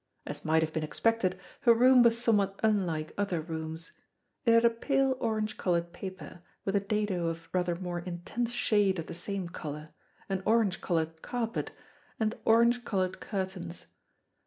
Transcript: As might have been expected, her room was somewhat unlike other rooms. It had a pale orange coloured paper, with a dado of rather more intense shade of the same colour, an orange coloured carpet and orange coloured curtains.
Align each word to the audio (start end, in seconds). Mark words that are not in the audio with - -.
As 0.25 0.43
might 0.43 0.63
have 0.63 0.73
been 0.73 0.81
expected, 0.83 1.39
her 1.59 1.75
room 1.75 2.01
was 2.01 2.17
somewhat 2.19 2.59
unlike 2.63 3.11
other 3.19 3.39
rooms. 3.39 3.91
It 4.45 4.55
had 4.55 4.65
a 4.65 4.71
pale 4.71 5.15
orange 5.19 5.57
coloured 5.57 5.93
paper, 5.93 6.41
with 6.65 6.75
a 6.75 6.79
dado 6.79 7.27
of 7.27 7.47
rather 7.53 7.75
more 7.75 7.99
intense 7.99 8.51
shade 8.51 8.97
of 8.97 9.05
the 9.05 9.13
same 9.13 9.47
colour, 9.47 9.89
an 10.27 10.41
orange 10.43 10.81
coloured 10.81 11.21
carpet 11.21 11.71
and 12.19 12.33
orange 12.45 12.83
coloured 12.83 13.19
curtains. 13.19 13.85